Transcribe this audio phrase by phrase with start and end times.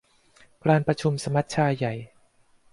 [0.63, 1.93] การประชุมสมัชชาใหญ่